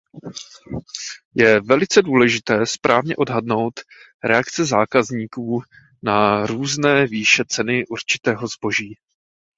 Je 1.35 1.61
velice 1.61 2.01
důležité 2.01 2.65
správně 2.65 3.15
odhadnout 3.15 3.73
reakce 4.23 4.65
zákazníků 4.65 5.61
na 6.03 6.45
různé 6.45 7.07
výše 7.07 7.43
ceny 7.47 7.85
určitého 7.87 8.47
zboží. 8.47 8.97